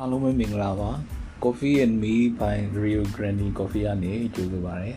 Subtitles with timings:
[0.00, 0.90] အားလုံးပဲမင်္ဂလာပါ
[1.42, 4.92] Coffee and Me by Rio Grande Coffee ကနေကြိုဆိုပါရစေ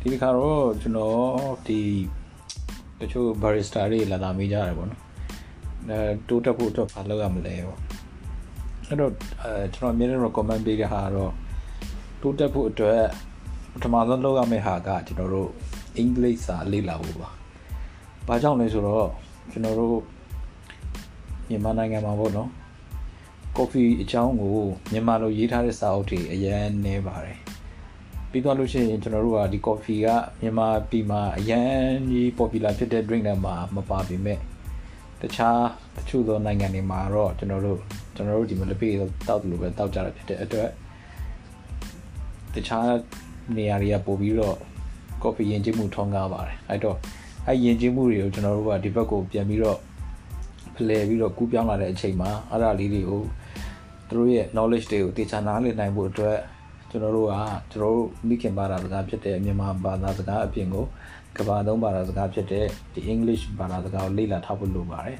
[0.00, 1.18] ဒီတစ်ခါတော့ကျွန်တော်
[1.66, 1.80] ဒီ
[3.00, 5.00] တချို့ barista တွေလာလာမေးကြရတယ်ပေါ့နော်
[5.90, 5.98] အဲ
[6.28, 7.78] တိုးတက်ဖို့အတွက်ဘာလုပ်ရမလဲပေါ့
[8.86, 9.12] အဲ့တော့
[9.42, 11.32] အဲကျွန်တော်အမြဲတမ်း recommend ပေးတဲ့ဟာကတော့
[12.20, 13.02] တိုးတက်ဖို့အတွက်
[13.72, 15.50] ပထမဆုံးလုပ်ရမယ့်ဟာကကျွန်တော်တို့
[15.96, 17.28] အင်္ဂလိပ်စာလေ့လာဖို့ပါ
[18.26, 19.08] ဘာကြောင့်လဲဆိုတော့
[19.50, 19.96] ကျွန်တော်တို့
[21.48, 22.50] မြန်မာနိုင်ငံမှာပေါ့နော်
[23.60, 24.58] ကော်ဖီအကြောင်းကို
[24.92, 27.38] မြန်မာလိုရေးထားတဲ့စာအုပ်တွေအရင်နေပါတယ်
[28.30, 30.06] ပြီးတော့လို့ရှိရင်ကျွန်တော်တို့ကဒီကော်ဖီက
[30.40, 31.72] မြန်မာပြည်မှာအရင်
[32.10, 34.38] ကြီး popular ဖြစ်တဲ့ drink တွေမှာမပါပေမဲ့
[35.20, 35.60] တခြား
[35.96, 37.78] တချို့သောနိုင်ငံတွေမှာတော့ကျွန်တော်တို့
[38.14, 38.88] ကျွန်တော်တို့ဒီမလပေ
[39.28, 40.68] တောက်တယ်လို့ပဲတောက်ကြတာဖြစ်တဲ့အတွက်
[42.54, 42.86] တခြား
[43.56, 44.56] နေရာတွေကပို့ပြီးတော့
[45.22, 46.96] ကော်ဖီယဉ်ကျေးမှုထွန်းကားပါတယ်အဲ့တော့
[47.46, 49.78] အဲ့ယဉ်ကျေးမှုတွေကိုကျွန်တော်တို့ကဒီဘက်ကိုပြန်ပြီးတော့
[50.74, 53.22] ဖလှယ်ပြီးတော့ကူးပြောင်းလာတဲ့အချိန်မှာအဲ့ဒါလေးတွေကို
[54.08, 56.38] သူတို့ရဲ့ knowledge တွေကိုတေချာနားလည်နိုင်ဖို့အတွက်
[56.90, 57.34] ကျွန်တော်တို့က
[57.72, 60.84] ကျွန်တော်တို့မိခင်ဘာသာစကားဖြစ်တဲ့မြန်မာဘာသာစကားအပြင်ကို
[61.36, 65.18] ကဘာသုံးဘာသာစကားဖြစ်တဲ့ဒီ English ဘာသာစကားကိုလေ့လာထားဖို့လိုပါတယ်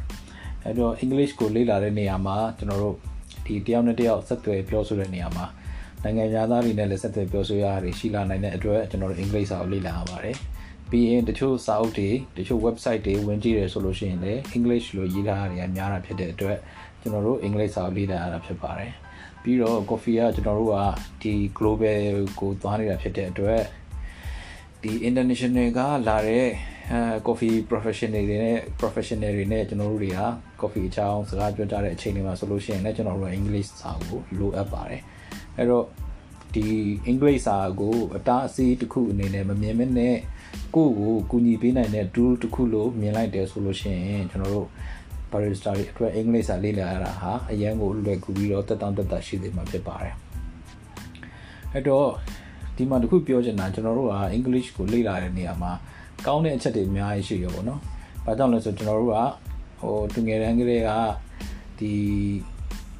[0.64, 2.96] အဲတော့ English ကိုလေ့လာတဲ့နေရာမှာကျွန်တော်တို့
[3.46, 5.46] ဒီတယောက်နဲ့တယောက်ဆက်သွယ်ပြောဆိုတဲ့နေရာမှာ
[6.02, 10.36] နိုင်ငံသားတွေနဲ့လည်းဆက်သွယ်ပြောဆိုရတာရှိလာနိုင်တဲ့အတွက်ကျွန်တော်တို့ English စာကိုလေ့လာရပါတယ်
[10.90, 16.58] ပြီးရင်တချို့စာအုပ်တွေတချို့ website တွေဝင်ကြည့်တယ်ဆိုလို့ရှိရင်လည်း English လို့ရေးထားတာတွေအများတာဖြစ်တဲ့အတွက်
[17.00, 18.92] ကျွန်တော်တို့ English စာကိုလေ့လာရတာဖြစ်ပါတယ်
[19.42, 20.76] ပြီးတော့ coffee ကကျွန်တော်တို့က
[21.22, 22.02] ဒီ global
[22.40, 23.62] ကိုသွားနေတာဖြစ်တဲ့အတွက်
[24.82, 26.46] ဒီ international ကလာတဲ့
[26.92, 30.20] အဲ coffee professional တွေနဲ့ professional တွေနဲ့ကျွန်တော်တို့တွေက
[30.60, 35.02] coffee အကြောင်းစကားပြောကြတဲ့အချိန်တွေမှာဆိုလို့ရှိရင်လည်းကျွန်တော်တို့က English စာကိုလိုအပ်ပါတယ်
[35.56, 35.84] အဲ့တော့
[36.54, 36.66] ဒီ
[37.06, 40.16] အင်္ဂလိပ်စာကိုအတားအဆီးတစ်ခုအနေနဲ့မမြင်မနဲ့
[40.74, 44.68] ကိုယ့်ကိုကူညီပေးနိုင်တဲ့ tool တစ်ခုလို့မြင်လိုက်တယ်ဆိုလို့ရှိရင်ကျွန်တော်တို့
[45.32, 50.14] barista တွေအတွက်အင်္ဂလိပ်စာလေ့လာရတာဟာအရန်ကိုလွယ်ကူပြီးတော့တက်တောင့်တက်တာရှိသေးမှာဖြစ်ပါတယ်
[51.72, 52.08] အဲ့တော့
[52.76, 55.72] ဒီမှာတခုပြောချင်တာကျွန်တော်တို့ကအင်္ဂလိပ်ကိုလေ့လာတဲ့နေရာမှာ
[56.26, 57.80] ကောင်းတဲ့အချက်တွေအများကြီးရှိရပါတော့။
[58.24, 59.16] ဘာကြောင့်လဲဆိုကျွန်တော်တို့က
[59.80, 60.90] ဟိုသူငယ်တန်းကလေးက
[61.78, 61.92] ဒီ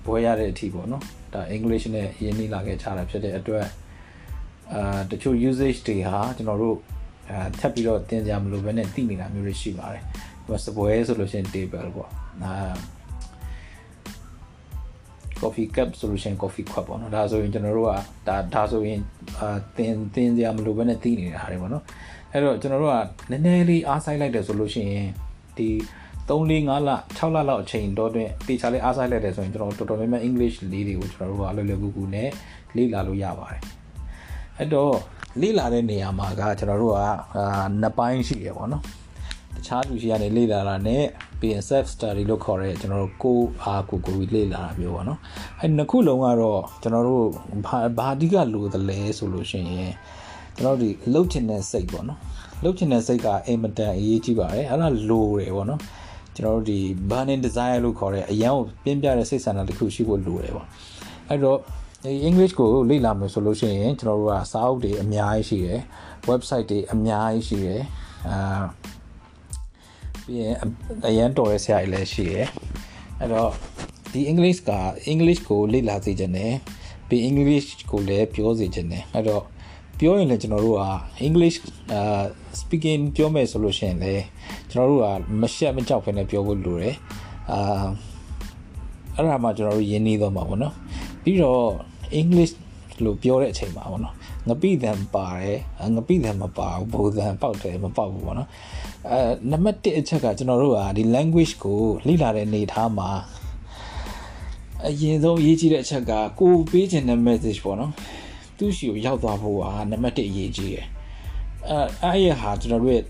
[0.06, 1.03] ဘွဲရတဲ့အထိပေါ့နော်။
[1.34, 3.67] ဒါအင်္ဂလိပ်နဲ့ရင်းနှီးလာခဲ့ကြတာဖြစ်တဲ့အတွက်
[4.75, 6.77] အာတချို့ usage တွေဟာကျွန်တော်တို့
[7.31, 10.28] အာထပ်ပြီးတော့သင်ကြမလို့ပဲနဲ့သိနေတာမျိုးတွေရှိပါတယ်။ဟို
[10.65, 12.11] စပွဲဆိုလို့ရှိရင် table ပေါ့
[12.45, 12.55] အာ
[15.41, 17.93] coffee cup ဆိုလို့ရှိရင် coffee cup ပေါ့နော်ဒါဆိုရင်ကျွန်တော်တို့က
[18.29, 19.01] ဒါဒါဆိုရင်
[19.39, 21.85] အာသင်သင်စရာမလိုဘဲနဲ့သိနေတာဟာတွေပေါ့နော်
[22.33, 22.97] အဲ့တော့ကျွန်တော်တို့က
[23.31, 25.09] နည်းနည်းလေးအားဆိုင်လိုက်တယ်ဆိုလို့ရှိရင်
[25.59, 25.69] ဒီ
[26.29, 32.29] 3 4 5လ6လလောက်အချိန်တော့တွင်တေချာလေးအားဆိုင်လိုက်တယ်ဆိုရင်ကျွန်တော်တော်တော်များများ English လေးတွေကိုကျွန်တော်တို့ကလွယ်လွယ်ကူကူနဲ့
[32.77, 33.63] လေ့လာလို့ရပါတယ်
[34.57, 34.95] အဲ့တော့
[35.41, 36.97] လေ့လာတဲ့နေရာမှာကကျွန်တော်တို့က
[37.37, 37.45] အာ
[37.81, 38.83] နှစ်ပိုင်းရှိရပေါ့နော်
[39.57, 41.05] တခြားလူရှိကနေလေ့လာတာနဲ့
[41.41, 45.19] ပြီးရင် self study လို့ခေါ်တဲ့ကျွန်တော်တို့ကိုအားကိုကိုလေ့လာတာမျိုးပေါ့နော်
[45.61, 47.25] အဲနှစ်ခုလုံးကတော့ကျွန်တော်တို့
[47.67, 49.93] ဘာဘာအဓိကလိုသလဲဆိုလို့ရှိရင်
[50.57, 52.19] ကျွန်တော်တို့ဒီလှုပ်ချင်တဲ့စိတ်ပေါ့နော်
[52.63, 55.81] လှုပ်ချင်တဲ့စိတ်ကအင်မတန်အရေးကြီးပါတယ်အဲ့ဒါလိုတယ်ပေါ့နော်
[56.37, 56.79] ကျွန်တော်တို့ဒီ
[57.11, 60.67] burning desire လို့ခေါ်တဲ့အရန်ကိုပြင်းပြတဲ့စိတ်ဆန္ဒတစ်ခုရှိဖို့လိုတယ်ပေါ့
[61.29, 61.59] အဲ့တော့
[62.05, 65.81] ဒီ English ကိုလေ့လာမယ်ဆိုလို့ရှိရင်ကျွန်တော်တို့ကစာအုပ်တွေအများကြီးရှိတယ်
[66.31, 67.83] website တွေအများကြီးရှိတယ်
[68.31, 68.63] အာ
[70.28, 70.55] ပြီးရင်
[71.06, 72.47] အရန်တော်ရဲ့ဆရာကြီးလည်းရှိတယ်
[73.21, 73.50] အဲ့တော့
[74.12, 74.72] ဒီ English က
[75.12, 76.53] English ကိုလေ့လာစေချင်တယ်
[77.09, 79.43] ပြီး English ကိုလည်းပြောစေချင်တယ်အဲ့တော့
[79.99, 80.84] ပြောရင်လည်းကျွန်တော်တို့က
[81.27, 81.56] English
[81.93, 82.25] အာ
[82.61, 84.25] speaking ပြောမယ်ဆိုလို့ရှိရင်လည်း
[84.71, 85.06] ကျွန်တော်တို့က
[85.41, 86.97] မရှက်မကြောက်ဖ ೇನೆ ပြောဖို့လိုတယ်
[87.50, 87.87] အာ
[89.15, 90.75] အဲ့ဒါမှကျွန်တော်တို့ရင်းနှီးသွားမှာပေါ့နော်
[91.22, 91.62] ပြီးတော့
[92.21, 92.53] English
[93.05, 94.15] လို့ပြောတဲ့အချိန်မှာပေါ့နော်
[94.49, 95.59] ငပိတံပါတယ်
[95.97, 98.49] ငပိတံမပါဘူးဘုံတံပေါက်တယ်မပေါက်ဘူးပေါ့နော်
[99.07, 99.21] အဲ
[99.51, 103.11] နံပါတ်1အချက်ကကျွန်တော်တို့ကဒီ language ကိုလေ့လာတဲ့အနေထားမှာ
[104.87, 107.93] အရင်ဆုံးရေးကြည့်တဲ့အချက်ကကိုပေးခြင်းတဲ့ message ပေါ့နော်
[108.59, 110.87] သူ့ရှိကိုရောက်သွားဖို့ဟာနံပါတ်1အရေးကြီးတယ်
[111.69, 113.05] အဲအဲ့ရဟာကျွန်တော်တို့ရဲ့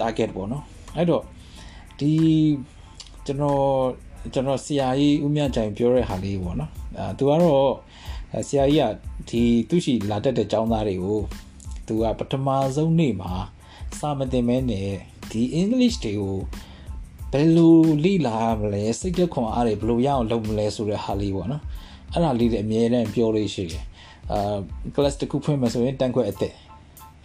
[0.00, 0.64] target ပေါ့နော်
[0.96, 1.22] အဲ့တော့
[1.98, 2.12] ဒီ
[3.26, 3.62] ကျွန်တော်
[4.34, 7.72] ကျွန်တော်ဆရာကြီးဦးမြတ်ကြိုင်ပြောတဲ့ဟာလေးပေါ့နော်အဲသူကတော့
[8.48, 8.84] ဆရာကြီးက
[9.28, 11.18] ဒီသူရှိလာတက်တဲ့ចောင်းသားတွေကို
[11.86, 13.32] သူကပထမဆုံးနေ့မှာ
[13.98, 14.90] စာမတင်မဲနဲ့
[15.30, 16.36] ဒီ English တွေကို
[17.32, 21.62] ဘယ်လိုလိလာမလဲစိတ်သက်ခွန်အားတွေဘယ်လိုရအောင်လုပ်မလဲဆိုတဲ့ဟာလေးပေါ့နော်
[22.12, 23.84] အဲ့ဒါလေးတွေအမြဲတမ်းပြောလို့ရှိတယ်
[24.32, 24.56] အာ
[24.94, 26.54] class တစ်ခုဖွင့်မယ်ဆိုရင်တန်ခွဲအသက်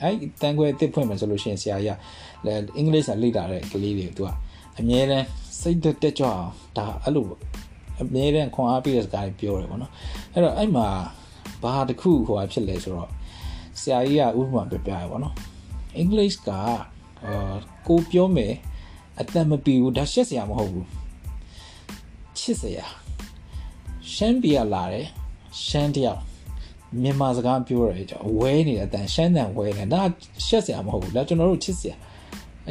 [0.02, 1.98] အဲ့တန်ခွဲအသက်ဖွင့်မယ်ဆိုလို့ရှိရင်ဆရာကြီး
[2.46, 4.30] ကအင်္ဂလိပ်စာလေ့လာတဲ့ကလေးတွေသူက
[4.80, 5.26] အမြဲတမ်း
[5.62, 7.26] စိတ်သက်တက်ကြွအောင်ဒါအဲ့လို
[8.02, 9.92] အမြဲတမ်းခွန်အားပေးတဲ့စကားတွေပြောတယ်ပေါ့နော်
[10.34, 10.88] အဲ့တော့အဲ့မှာ
[11.64, 13.10] ဘာတစ်ခုဟိုဟာဖြစ်လဲဆိုတော့
[13.80, 15.34] ဆရာကြီးကဥပမာပြပြရပါတော့
[16.02, 16.50] English က
[17.26, 17.56] အာ
[17.88, 18.54] ကိုပြောမယ်
[19.20, 20.88] အတန်မပီဘူးဒါရှက်စရာမဟုတ်ဘူး
[22.38, 22.86] ချစ်စရာ
[24.14, 25.08] ရှမ်းပြည်ကလာတယ်
[25.66, 26.22] ရှမ်းတယောက်
[27.02, 30.02] မြန်မာစကားပြောရတယ်ကျွန်တော်ဝဲနေတဲ့အတန်ရှမ်းတန်ဝဲနေဒါ
[30.48, 31.96] ရှက်စရာမဟုတ်ဘူးဒါကျွန်တော်တို့ချစ်စရာ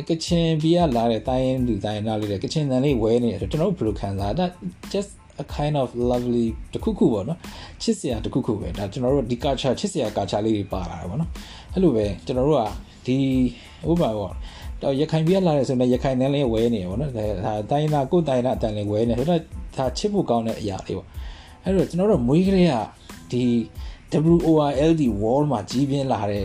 [0.08, 4.46] ကချင်ပြည်ကလာတဲ့တိုင်းလူတိုင်းနားလေးတဲ့ကချင်တန်လေးဝဲနေတယ်ကျွန်တော်တို့ဘယ်လိုခံစားဒါ
[4.92, 5.10] just
[5.42, 7.38] a kind of lovely တခုခုပေါ့နော်
[7.82, 11.30] ချစ်စရာတခုခုပဲဒါကျွန်တော်တို့ဒီ culture ချစ်စရာ culture လေးတွေပါလာတယ်ပေါ့နော်
[11.72, 12.64] အဲ့လိုပဲကျွန်တော်တို့က
[13.06, 13.16] ဒီ
[13.90, 14.32] ဥပမာပေါ့
[14.82, 19.40] တော့ရခိုင်ပြည်လာတယ်ဆိုရင်ရခိုင်တန်းလေးဝဲနေရပေါ့နော်ဒါတိုင်းသားကိုယ်တိုင်းသားအတန်လေးဝဲနေဆိုတော့
[19.76, 21.08] ဒါချစ်ဖို့ကောင်းတဲ့အရာလေးပေါ့
[21.64, 22.74] အဲ့တော့ကျွန်တော်တို့မွေးကလေးက
[23.32, 23.44] ဒီ
[24.46, 26.44] WORLD wall မှာကြီးပြင်းလာတဲ့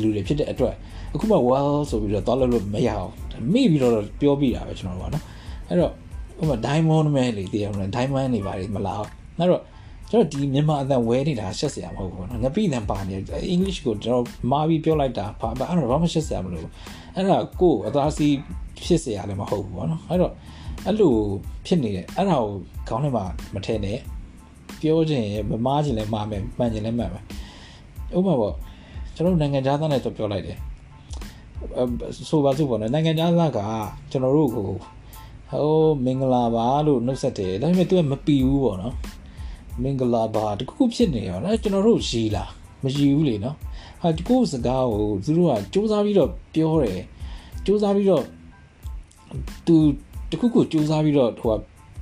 [0.00, 0.74] လူတွေဖြစ်တဲ့အတွက်
[1.14, 3.10] အခုမှ well ဆိုပြီးတော့သွားလို့လို့မရအောင်
[3.52, 5.24] မိပြီးတော့ပြောပြတာပဲကျွန်တော်တို့ကနော်
[5.68, 5.92] အဲ့တော့
[6.40, 9.02] ဥပမာ diamond မဲလေတည်ရမလား diamond နေပါလေမလား
[9.38, 9.62] အဲ့တော့
[10.10, 13.14] ကျွန်တော်ဒီမြန်မာအတန်ဝဲနေတာရှက်စရာမဟုတ်ဘူးနော်ငပိတန်ပါနေ
[13.54, 16.64] English ကိုကျွန်တော်မာပြီးပြောလိုက်တာဘာအဲ့တော့ဘာမှရှက်စရာမလို
[17.14, 18.34] အဲ့ဒါကိုအသားစီး
[18.84, 20.32] ဖြစ်စရာလည်းမဟုတ်ဘူးပေါ့နော်အဲ့တော့
[20.86, 21.14] အဲ့လို
[21.66, 22.52] ဖြစ်နေတယ်အဲ့ဒါကို
[22.88, 23.24] ခေါင်းထဲမှာ
[23.54, 23.98] မထည့်နဲ့
[24.80, 27.24] ပြောခြင်းမမားခြင်းလည်းမာမယ်မှန်ခြင်းလည်းမှန်မယ်
[28.16, 28.54] ဥပမာပေါ့
[29.14, 30.56] ကျွန်တော်နိုင်ငံသားနဲ့တော့ပြောလိုက်တယ်
[32.28, 33.58] ဆိုပါစို့ပေါ့နော်နိုင်ငံသားက
[34.10, 34.76] ကျွန်တော်တို့ကိုဟို
[36.04, 38.94] မင်္ဂလာပါလို့နှုတ်ဆက်တယ်ဒါပေမဲ့ तू ကမပီဘူးပေါ့နော်
[39.82, 42.44] မင်္ဂလာပါတခုခုဖြစ်နေရောနော်ကျွန်တော်တို့ရီလာ
[42.82, 43.56] မရီဘူးလေနော်
[44.02, 47.00] ဟာဒီကိုစကားကိုသူတို့ကစူးစမ်းပြီးတော့ပြောတယ်
[47.64, 48.24] စူးစမ်းပြီးတော့
[49.66, 49.74] तू
[50.30, 51.58] တခုခုစူးစမ်းပြီးတော့ဟိုက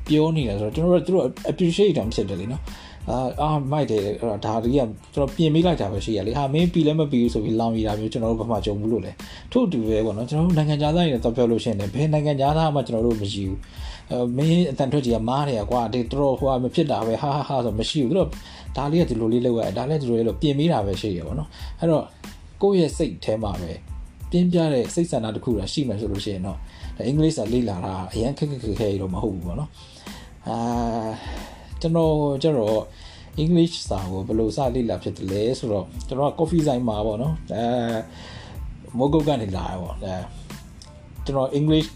[0.09, 2.63] ပြောနေတယ်ဆိုတော့ကျွန်တော်တို့သူတို့ appreciate တောင်ဖြစ်တယ်လေနော်
[3.11, 9.13] အာအာမိုက်တယ်အဲ့တော့ဒါတွေကကျွန်တော်ပြင်ပေးလိုက်တာပဲရှိရလေဟာမင်းပြီလည်းမပြီဘူးဆိုပြီးလောင်ရတာမျိုးကျွန်တော်တို့ဘာမှကြုံဘူးလို့လေ
[9.53, 13.88] ထို့အတူပဲပေါ့နော်ကျွန်တော်တို့နိုင်ငံသားတွေနဲ့တော့ပြောလို့ရှိရင်လည်းဘယ်နိုင်ငံသားမှကျွန်တော်တို့မရှိဘူးအဲ
[14.37, 18.29] မင်းအတန်ထွက်ကြီးကမားတယ်ကွာဒီတော်ဟိုမဖြစ်တာပဲဟာဟာဟာဆိုမရှိဘူးသူတို့
[18.77, 22.05] ဒါလေးကဒီလိုလေးလောက်ရဒါလည်းဒီလိုလေးလို့ပြင်ပေးတာပဲရှိရပေါ့နော်အဲ့တော့
[22.63, 23.71] ကိုယ့်ရဲ့စိတ်ထဲမှာပဲ
[24.31, 26.59] ပြင်းပြတဲ့စိတ်ဆန္ဒတစ်ခုတော့ရှိမှဆိုလို့ရှိရင်တော့
[27.07, 29.71] အင်္ဂလိပ်စာလေ့လာတာအရင်ခက်ခက်ခက်ခဲတော့မဟုတ်ဘူးပေါ့နော်
[30.49, 30.59] အာ
[31.81, 32.79] ကျွန်တော်ကျတော့
[33.43, 37.65] English စာကိုဘယ်လိုစလေ့လာဖြစ်တယ်လဲဆိုတော့ကျွန်တော်က coffee ဆိုင်မှာပေါ့နော်အဲ
[38.99, 40.15] မိုးကုတ်ကနေလာတယ်ပေါ့အဲ
[41.25, 41.89] ကျွန်တော် English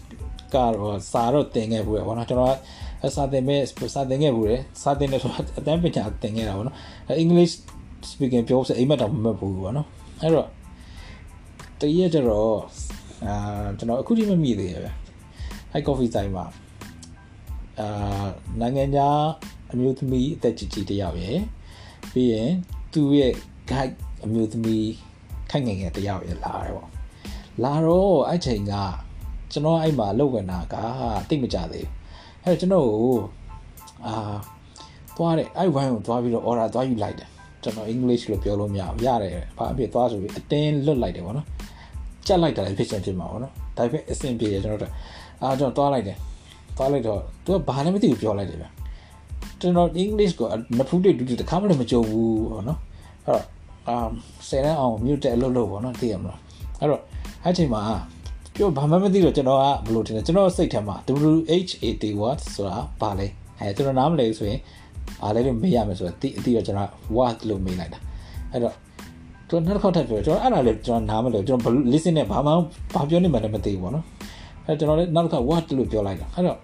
[0.55, 2.55] ကတော့စာတော့သင်ခဲ့ဘူးပေါ့နော်ကျွန်တော်
[3.03, 3.61] ကစာသင်မဲ့
[3.95, 6.77] စာသင်ခဲ့ဘူးလေစာသင်တယ်ဆိုတော့အတန်းပညာသင်ခဲ့တာပေါ့နော်
[7.23, 7.53] English
[8.09, 9.87] speaking ပြောဆိုအိမ်မက်တော့မမှတ်ဘူးပေါ့နော်
[10.21, 10.47] အဲ့တော့
[11.79, 12.57] တရက်ကျတော့
[13.25, 14.91] အာကျွန်တော်အခုထိမမိသေးရပဲ
[15.71, 16.45] high coffee ဆိုင်မှာ
[17.79, 18.25] အာ
[18.59, 19.21] နိုင်ငံခြား
[19.73, 21.39] အမျိုးသမီးအသက်ကြီးကြီးတယောက်ရယ်
[22.13, 22.51] ပြီးရင်
[22.93, 23.33] သူ့ရဲ့
[23.71, 23.95] guide
[24.25, 24.89] အမျိုးသမီး
[25.51, 26.89] ခိုင်ငယ်ငယ်တယောက်ရယ်လာတယ်ပေါ့
[27.63, 28.73] လာတော့အဲ့ချိန်က
[29.53, 30.75] ကျွန်တော်အဲ့မှာလောက်ဝင်တာက
[31.29, 31.87] တိတ်မကြသေး
[32.43, 33.17] ဘူးအဲ့ကျွန်တော်ကို
[34.05, 34.13] အာ
[35.17, 37.29] သွားတယ်အဲ့ဝိုင်းကိုသွားပြီးတော့ order သွားယူလိုက်တယ်
[37.63, 41.47] ကျွန်တော် English လို့ပြောလို့မရဘူးရတယ်ဘာအဖြစ်သွားဆိုပြီးအတင်းလွတ်လိုက်တယ်ပေါ့နော်
[42.27, 44.91] ကြက်လိုက်တာလည်းဖြစ်ချင်ဖြစ်မှာပေါ့နော်ဒါပေမဲ့အဆင်ပြေတယ်ကျွန်တော်တို့
[45.41, 46.17] အာကျွန်တော်သွားလိုက်တယ်
[46.77, 48.67] သွားလိုက်တော့သူကဘာလည်းမသိဘူးပြောလိုက်တယ်ဗျ
[49.61, 50.47] ကျွန်တော် English ကို
[50.77, 52.79] မဖူးတွေ့တူတူတခါမှလည်းမကြုံဘူးပေါ့နော်
[53.25, 53.45] အဲ့တော့
[53.87, 53.95] အာ
[54.49, 56.39] ဆယ်တန်းအောင် mute တဲ့အလုပ်လုပ်ပေါ့နော်သိရမလား
[56.79, 57.01] အဲ့တော့
[57.43, 57.81] အဲ့ချိန်မှာ
[58.55, 63.27] ပြောဘာမှမသိတော့ကျွန်တော်ကဘယ်လိုထင်လဲကျွန်တော်စိတ်ထဲမှာ WHAT what ဆိုတာဘာလဲ
[63.59, 64.59] အဲကျွန်တော်နားမလဲဆိုရင်
[65.23, 67.99] ဘာလဲလို့မေးရမယ်ဆိုတော့တိအတိတော့ကျွန်တော် what လို့မေးလိုက်တာ
[68.51, 68.73] အဲ့တော့
[69.49, 72.51] ကျွန်တော်နောက်တစ်ခေါက်ထပ်ပြောကျွန်တော်အဲ့ဒါလည်းကျွန်တော်နားမလဲကျွန်တော် listen နဲ့ဘာမှ
[72.93, 74.05] ဘာပြောနေမှလည်းမသိဘူးပေါ့နော်
[74.65, 76.57] အဲ့ကျွန်တော်လည်းနောက်တစ်ခါ what လို့ပြောလိုက်တာအဲ့တော့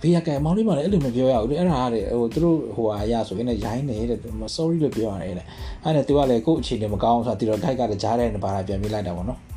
[0.00, 4.18] ဘေးကဲမောင်လေးမလည်းအဲ့လိုမပြောရဘူးအဲ့ဒါတဲ့ဟိုသူတို့ဟိုဟာရဆိုရင်လည်းရိုင်းနေတဲ့
[4.56, 5.46] sorry လို့ပြောရတယ်တဲ့
[5.84, 9.51] အဲ့ဒါသူကလည်းကိုယ့်အခြေအနေမကောင်းဆိုတော့တီတော့ guide ကလည်းကြားတဲ့ဘာသာပြန်ပြလိုက်တာပေါ့နော်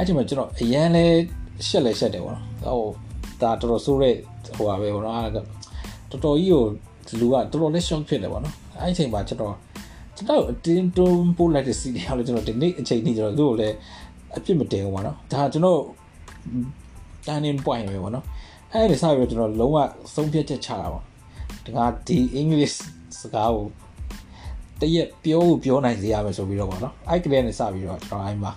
[0.00, 1.04] အဲ့ချိန်မှာကျွန်တော်အရန်လဲ
[1.66, 2.88] ရှက်လဲရှက်တယ်ပေါ့နော်ဟို
[3.42, 4.14] ဒါတော်တော်ဆိုးတဲ့
[4.56, 5.42] ဟိုဟာပဲပေါ့နော်အဲ့ဒါ
[6.10, 6.62] တော်တော်ကြီးကို
[7.20, 9.54] လူကတော်တော်လေး shock ဖြစ်တယ်ပေါ့နော်အဲ့ချိန်မှာကျွန်တော်
[10.16, 13.74] ကျွန်တော်အတင်းတွန်းပို့လိုက်တဲ့စီတရားလည်းကျွန်တော်ဒီနေ့အချိန်ကြီးကျွန်တော်သူ့ကိုလည်း
[14.36, 15.80] အပြစ်မတင်ဘူးပေါ့နော်ဒါကျွန်တော်
[17.26, 18.24] turning point ပဲပေါ့နော်
[18.72, 19.78] အဲ့ဒီစပြီးတော့ကျွန်တော်လုံးဝ
[20.14, 21.02] ဆုံးဖြတ်ချက်ချတာပေါ့
[21.64, 22.76] ဒီကဒီ English
[23.20, 23.66] စကားကို
[24.80, 28.52] တရက်ပြောဖို့ပြောနိုင်စေရမယ်ဆိုပြီးတော့ပေါ့နော်အဲ့ကလေးနဲ့စပြီးတော့ကျွန်တော်အဲ့မှာ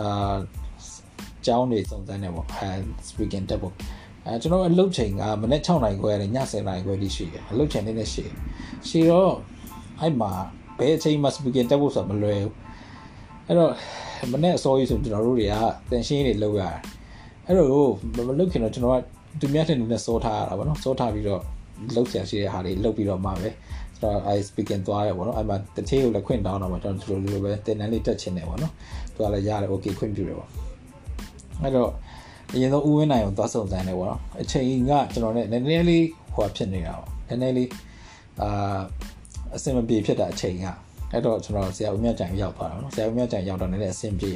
[0.00, 0.36] အာ
[1.46, 2.70] ကျောင်းနေစုံစမ်းနေပေါ့အဲ
[3.08, 3.74] speaking တက်ဖို့
[4.24, 8.24] အဲကျွန်တော်အလုပ်ချိန်ကမနေ့6နိုင်ခွဲရတယ်ည10နိုင်ခွဲတိရှိတယ်အလုပ်ချိန်လေးနဲ့ရှိ
[8.88, 9.32] ရှိတော့
[10.00, 10.32] အဲ့မှာ
[10.78, 12.54] ဘယ်အချိန်မှ speaking တက်ဖို့ဆိုတော့မလွယ်ဘူး
[13.46, 13.70] အဲ့တော့
[14.32, 15.54] မနေ့အစောကြီးဆိုကျွန်တော်တို့တွေက
[15.90, 16.76] တန်ရှင်းတွေလုပ်ရတယ်
[17.46, 17.68] အဲ့တော့
[18.28, 18.98] မလုပ်ခင်တော့ကျွန်တော်က
[19.40, 21.42] သူများတဲ့နည်းနဲ့စောထားရတာပေါ့နော်စောထားပြီးတော့
[21.94, 23.48] လောက်ချင်ရှိတဲ့ဟာတွေလောက်ပြီးတော့မှပဲ
[23.96, 28.72] ဆိုတော့ I speaking သွားရပေါ့နော်အဲ့မှာတချေကိုလည်းခွင့်တောင်းတော့မှကျွန်တော်ဒီလိုလိုပဲတင်တန်းလေးတက်ချင်တယ်ပေါ့နော်
[29.14, 30.48] သူကလည်းရတယ် okay ခွင့်ပြုတယ်ပေါ့
[31.62, 31.90] အဲ့တော့
[32.54, 37.68] အရင်ဆုံးဦးဝင်းနိုင်ကိုသွားစုံစမ်းတယ်ပေါ့နော်အချိန်ကကျွန်တော်နဲ့နည်းနည်းလေးဟိုဖြစ်နေတာပေါ့နည်းနည်းလေး
[38.42, 38.80] အာ
[39.56, 40.66] အဆင်မပြေဖြစ်တာအချိန်က
[41.12, 44.30] အဲ့တော့ကျွန်တော်ဆရာဦးမြတ်ကြိုင်ရောက်သွားတာနော်ဆရာဦးမြတ်ကြိုင်ရောက်တော့နည်းနည်းအဆင်ပြေ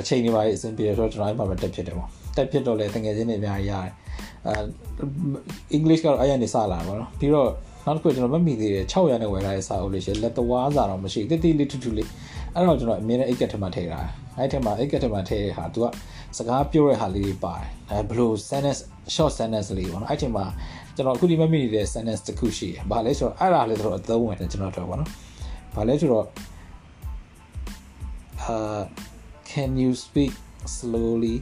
[0.00, 3.92] အချိန်တွေပါအဆင်ပြေဆိုတော့ကျွန်တော်အဲ့မှာပဲတက်ဖြစ်တယ်ပေါ့တက်ဖြစ်တော့လေတကယ်ချင်းတွေအများကြီးရတယ်
[4.46, 4.54] အဲ
[5.76, 7.50] English ကတော့အဲ့ရနေစလာပါတော့ပြီးတော့
[7.86, 12.08] နောက်တစ်ခုကျွန်တော်မမိသေးတယ်600နဲ့ဝယ်လာတဲ့စာအုပ်လေးရှိလက်သွားစာတော့မရှိတိတိလေးထူးထူးလေး
[12.54, 14.00] အဲ့တော့ကျွန်တော်အမြင်နဲ့အိတ်ကက်ထမထည့်တာ
[14.38, 15.86] အဲ့ထက်မှာအိတ်ကက်ထမထည့်တဲ့ဟာ तू က
[16.36, 18.80] စကားပြောတဲ့ဟာလေးတွေပါတယ်အဲဘလို့ sentence
[19.14, 20.44] short sentence လေးပေါ့နော်အဲ့ထက်မှာ
[20.96, 25.10] ကျွန်တော်အခုဒီမမိနေတဲ့ sentence တစ်ခုရှိတယ်ဘာလဲဆိုတော့အဲ့ဒါလေးတော့အသုံးဝင်တယ်ကျွန်တော်တို့ပေါ့နော်
[25.74, 26.26] ဘာလဲဆိုတော့
[28.54, 28.82] uh
[29.50, 30.32] can you speak
[30.78, 31.36] slowly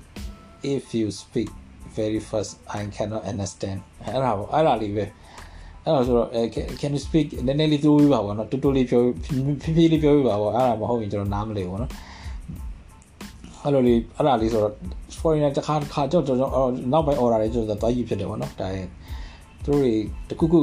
[0.75, 1.50] if you speak
[1.99, 5.04] very fast i cannot understand အဲ့ဒါပေါ့အဲ့ဒါလေးပဲ
[5.88, 6.28] အဲ့ဒါဆိုတော့
[6.80, 11.92] can you speak နည်းနည်းလေးပြောပြပါဘောနော်တူတူလေးပြောဖြည်းဖြည်းလေးပြောပြပါဘောအဲ့ဒါမဟုတ်ရင်ကျွန်တော်နားမလည်ဘူးနော်
[13.62, 14.75] အဲ့လိုလေးအဲ့ဒါလေးဆိုတော့
[15.21, 16.40] foreigner တစ်ခါတစ်ခါကြောက်ကြောက်
[16.92, 18.87] နောက်ပိုင်း order လေးကျွန်တော်သွားကြည့်ဖြစ်တယ်ဗောနော်ဒါရင်
[19.64, 19.92] သူတို့တွေ
[20.28, 20.61] တခုခု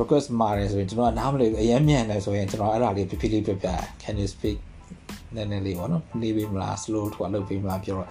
[0.00, 3.68] request မှာတယ်ဆိုရင်ကျွန်တော်ကနားမလည်ဘူးအရင်မြန်တယ်ဆိုရင်ကျွန်တော်အဲ့ဒါလေးဖြည်းဖြည်းလေးပြပြ
[4.02, 4.58] can you speak
[5.34, 8.08] နည်းနည်းလေးပေါ့နော်နေပေးမလား slow ထွာလုပ်ပေးမလားပြောတော့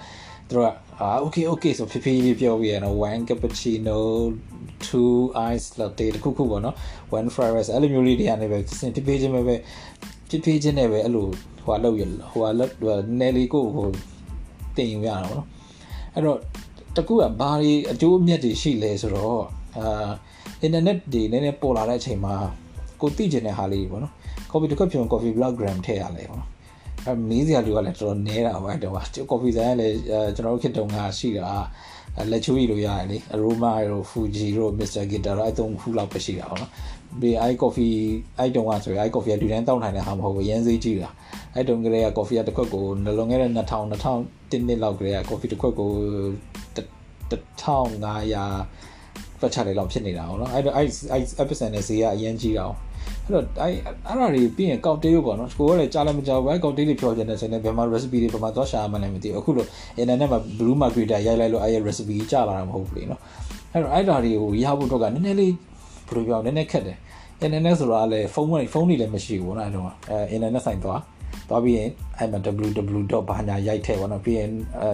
[0.52, 4.00] သူတို့ကအာ okay okay ဆိုဖြည်းဖြည်းလေးပြောပြီးရနော် one cappuccino
[4.86, 5.16] two
[5.52, 6.76] ice latte တခုခုပေါ့နော်
[7.18, 9.56] one fried rice အဲ့လိုမျိုးလေးတွေကနေပဲစင်ဖြည်းဖြည်းချင်းပဲပဲ
[10.30, 11.28] ဖြည်းဖြည်းချင်းနဲ့ပဲအဲ့လို
[11.64, 13.88] ဟိုလောက်ရဟိုလောက်နယ်လီကိုဟို
[14.78, 15.48] တင်ယူရတာပေါ့နော်
[16.16, 16.38] အဲ့တော့
[16.96, 19.44] တကူကဘာတွေအကျိုးအမြတ်တွေရှိလဲဆိုတော့
[19.78, 20.10] အာ
[20.62, 22.36] အင်တာနက်တွေနည်းနည်းပေါ်လာတဲ့အချိန်မှာ
[23.02, 24.14] ကိုသိကျင်တဲ့ဟာလေးပေါ့နော်
[24.52, 26.50] coffee တစ်ခွက်ဖြုံ coffee blogram ထည့်ရလဲပေါ့နော်
[27.08, 28.94] အဲမေးစရာလူကလည်းတော်တော်နဲတာပဲတော့
[29.30, 29.96] ကော်ဖီဆိုင်ကလည်း
[30.36, 31.48] ကျွန်တော်တို့ခေတ်တုန်းကရှိတာ
[32.32, 36.72] လက်ချိုးရီလို့ရတယ်လေ aroma တို့ fuji တို့ mr guitar တို့အဲသုံးခုလောက်ပဲရှိတာပေါ့နော်
[37.22, 37.88] ဒီအိုက်ကော်ဖီ
[38.38, 41.10] အိုက်တုံးကဆိုရင်အိုက်ကော်ဖီကလူတိုင်းတောက်နိုင်တဲ့ဟာမဟုတ်ဘူးရမ်းစေးကြည့်တာ
[41.56, 45.92] အဲ့တုံးကလေးကကော်ဖီကတစ်ခွက်ကိုနှလုံးခဲ့တဲ့2000 2000နှစ်လောက်ကလေးကကော်ဖီတစ်ခွက်ကို
[47.32, 48.91] 1500
[49.42, 52.66] ပတ်ချလေးလောက်ဖြစ်နေတာဟုတ်နော်အဲ့တော့အဲ့အဲ့ episode နဲ့ဈေးကအရင်ကြီးတာ
[53.26, 53.74] အဲ့တော့အဲ့
[54.08, 59.66] အဲ့ဒါတွေပြီးရင်ကောက်တေးပေါ့နော်ကိုကလည်းကြားလည်းမကြောက်ဘူးကောက်တေးတွေဖြောချင်တယ်ဆိုရင်ဘယ်မှာ recipe တွေဘယ်မှာသွားရှာမှလည်းမသိဘူးအခုလို
[60.02, 63.22] internet မှာ blue marketer ရိုက်လိုက်လို့အဲ့ recipe ကြားလာတာမဟုတ်ဘူးလေနော်
[63.74, 65.54] အဲ့တော့အဲ့ဒါတွေကိုရဖို့တော့ကနည်းနည်းလေး
[66.08, 66.98] ဘယ်လိုပြောနည်းနည်းခက်တယ်
[67.46, 71.00] internet ဆိုတာလည်းဖုန်းမဖုန်းတွေလည်းမရှိဘူးနော်အဲ့တော့အဲ internet ဆိုင်သွား
[71.52, 72.98] သွားပြီးရင်အဲ့မှာ www.
[73.30, 74.50] ဘာညာရိုက်ထည့်ပေါ့နော်ပြီးရင်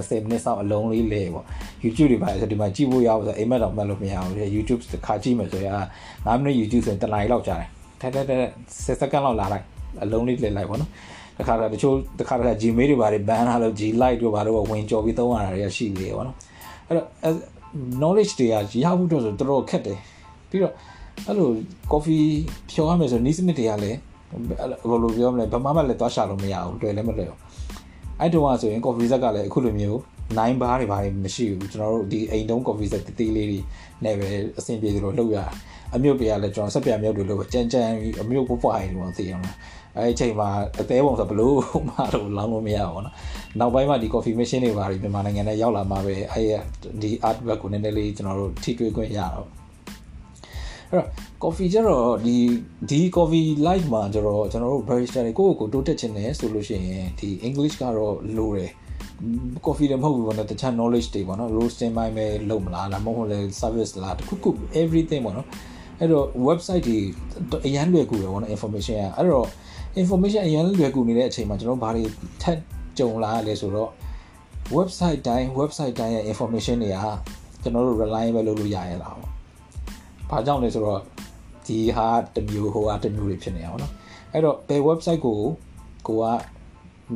[0.10, 1.46] 10 minutes လောက်အလုံးလေးလေပေါ့
[1.84, 5.74] YouTube တွေပါဆိုဒီမှာကြည့်ဖို့ရအောင်ဆိုအိမ်မက်တော့မှတ်လို့မရဘူးလေ YouTube တစ်ခါကြည့်မယ်ဆိုရင်
[6.06, 7.58] 9မိနစ် YouTube ဆိုရင်တစ်နာရီလောက်ကြာ
[8.02, 9.66] တယ်တက်တက်တက်10စက္ကန့်လောက်လာလိုက်
[10.04, 10.92] အလုံးလေးလေလိုက်ပေါ့နော်
[11.40, 16.38] တခါတချို့တခါတခါ Gmail တွေပါတယ် ban ထားလို့ G Lite တို့ဘာလို့ဝင်ကြော်ပြီးသုံးရတာတွေရှိသေးတယ်ပေါ့နော်
[16.88, 17.08] အဲ့တော့
[18.02, 20.00] knowledge တွေကရဖို့တော့ဆိုတော်တော်ခက်တယ်
[20.50, 20.74] ပြီးတော့
[21.28, 21.50] အဲ့လို
[21.92, 22.26] coffee
[22.72, 23.98] ဖြောရမယ်ဆိုနီးစနစ်တွေကလည်း
[24.32, 27.40] ဘယ်လိုပြောမလဲဘာမှမလဲသွားရှာလို့မရဘူးတွေ့လည်းမတွေ့ဘူး
[28.20, 29.98] အဲ့တုန်းကဆိုရင် coffee set ကလည်းအခုလိုမျိုး
[30.36, 33.60] 9ဘာတွေဘာတွေမရှိဘူးကျွန်တော်တို့ဒီအိမ်တုံး coffee set တေးသေးလေးတွေ
[34.04, 35.38] နဲ့ပဲအဆင်ပြေသလိုလုပ်ရ
[35.96, 37.92] အမြုပ်ပြရလဲကျွန်တော်ဆက်ပြမြုပ်တွေလို့ကြမ်းကြမ်း
[38.22, 39.52] အမြုပ်ပွပွားရင်တော့သိရမှာ
[39.98, 41.58] အဲ့အချိန်မှာအသေးပုံဆိုဘလို့
[41.88, 43.16] မှတော့လောင်းလို့မရဘူးနော်
[43.60, 46.48] နောက်ပိုင်းမှာဒီ coffee machine တွေဘာတွေမြန်မာနိုင်ငံထဲရောက်လာမှပဲအဲ့
[47.02, 49.48] ဒီ art work ကိုနည်းနည်းလေးကျွန်တော်တို့ထိတွေ့ခွင့်ရတော့
[50.92, 51.08] အဲ့တော့
[51.44, 52.36] coffee ကျတော့ဒီ
[52.90, 58.72] ဒီ coffee live မှာကျတော့ကျွန်တော်တို့ barista တွေကိုယ့်ကိုယ်တိုးတက်ချင်တယ်ဆိုလို့ရှိရင်ဒီ English ကတော့လိုတယ်
[59.66, 64.50] coffee တွေမဟုတ်ဘူးပေါ့နော်တခြား knowledge တွေပေါ့နော် roasting ပိုင်းပဲလုပ်မလားဒါမှမဟုတ်လဲ service လားတခုခု
[64.82, 65.48] everything ပေါ့နော်
[66.00, 66.98] အဲ့တော့ website တွေ
[67.68, 69.48] အရန်လွယ်ကူတယ်ပေါ့နော် information ကအဲ့တော့
[70.02, 72.04] information အရန်လွယ်ကူနေတဲ့အချိန်မှာကျွန်တော်ဘာတွေ
[72.42, 72.60] ထပ်
[72.98, 73.92] ကြုံလာရလဲဆိုတော့
[74.78, 76.98] website တိုင်း website တိုင်းရဲ့ information တွေက
[77.64, 79.32] ကျွန်တော်တို့ reliable လုပ်လို့ရရလားပေါ့။
[80.30, 81.02] ဘာကြောင့်လဲဆိုတော့
[81.68, 83.94] ဒီဟာတစ်မျိုးဟိုဟာတစ်မျိုးတွေဖြစ်နေတာပေါ့နော်။
[84.34, 85.40] အဲ့တော့ဘယ် website ကို
[86.08, 86.26] ကိုက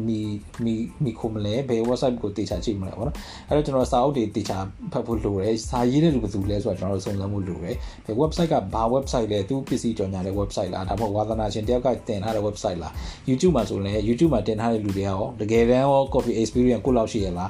[0.08, 0.20] မီ
[0.64, 4.58] မီမီခုမလဲဘယ် website ကိုတေချာကြည့်မလဲပေါ့နော်အဲ့တော့ကျွန်တော်စာအုပ်တွေတေချာ
[4.92, 7.76] ဖတ်ဖို့လိုတယ်စာရေးတဲ့လူဘယ်သူလဲဆိုတော့ကျွန်တော်တို့စုံစမ်းဖို့လိုတယ်
[8.06, 12.94] ဘယ် website ကဘာ website လဲသူပစ္စည်းကြော်ညာတဲ့ website လားဒါမှမဟုတ်ဝါသနာရှင်တယောက်ကတင်ထားတဲ့ website လား
[13.30, 17.50] YouTube မှာဆိုရင် YouTube မှာတင်ထားတဲ့လူတွေကရောတကယ်တမ်းရော coffee experience ကိုလောက်ရှိရလား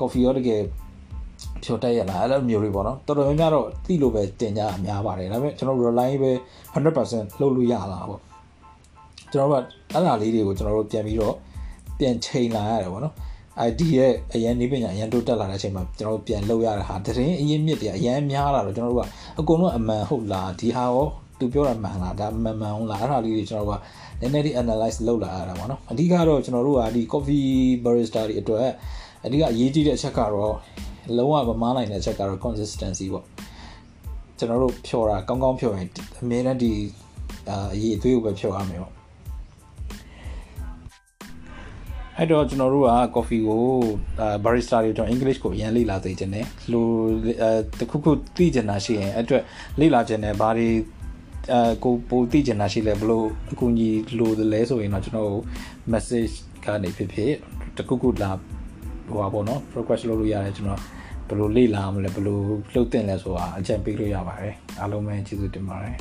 [0.00, 0.60] coffee ရောတကယ်
[1.64, 6.30] ဖြောတက်ရလားအဲ့လိုမျိုးတွေပေါ့နော်တော်တော်များများတော့သိလို့ပဲတင်ကြအများပါတယ်ဒါပေမဲ့ကျွန်တော် rely ပဲ
[6.74, 8.20] 100%လုပ်လို့ရလားပေါ့
[9.32, 9.54] ကျွန်တော်က
[9.92, 11.34] အဲ့ဒါလေးတွေကိုကျွန်တော်တို့ပြန်ပြီးတော့
[11.98, 13.14] ပြန်ချိန်လာရတယ်ပေါ့နော်
[13.68, 19.08] ID ရဲ့အရန်နေပညာအရန်တိုးတက်လာတဲ့အချိန်မှာကျွန်တော်တို့ပြန်လောက်ရတဲ့ဟာတရင်အရင်မြစ်တွေအရန်များလာတော့ကျွန်တော်တို့က
[19.40, 21.06] အကုန်လုံးအမှန်ဟုတ်လားဒီဟာရော
[21.38, 23.82] သူပြောတာမှန်လားဒါမှန်မှန်ဟုတ်လားအဲ့ဒါလေးတွေကျွန်တော်တို့က
[24.20, 27.48] နည်းနည်းလေး analyze လုပ်လာရတာပေါ့နော်အဓိကတော့ကျွန်တော်တို့ကဒီ coffee
[27.84, 28.66] barista တွေအတွက်
[29.24, 30.54] အဓိကအရေးကြီးတဲ့အချက်ကတော့
[31.16, 33.24] လုံးဝမမားနိုင်တဲ့အချက်ကတော့ consistency ပေါ့
[34.38, 35.88] ကျွန်တော်တို့ဖြော်တာကောင်းကောင်းဖြော်ရင်
[36.20, 36.72] အများနဲ့ဒီ
[37.48, 38.98] အရေးအသွေးကိုပဲဖြော်ရမယ်ပေါ့
[42.16, 43.64] အဲ့တော့ကျွန်တော်တို့က coffee ကို
[44.44, 46.80] barista တွေတော့ English ကိုအရင်လေ့လာသိချင်တယ်လူ
[47.42, 49.42] အဲတခုခုသိချင်တာရှိရင်အဲ့အတွက်
[49.80, 50.68] လေ့လာချင်တယ်ဘာတွေ
[51.52, 53.88] အဲကိုပိုသိချင်တာရှိလဲဘလို့အကူအညီ
[54.18, 55.32] လိုတယ်လဲဆိုရင်တော့ကျွန်တော်
[55.92, 56.34] message
[56.64, 57.32] ကနေဖြစ်ဖြစ်
[57.76, 58.30] တခုခုလာ
[59.08, 60.80] ဟိုပါပေါ့နော် request လုပ်လို့ရတယ်ကျွန်တော်
[61.28, 62.38] ဘယ်လိုလေ့လာမလဲဘယ်လို
[62.72, 65.96] လှုပ်တင်လဲဆိုတာအကြံပေးလို့ရပါတယ်အားလုံးပဲကျေးဇူးတင်ပါတယ်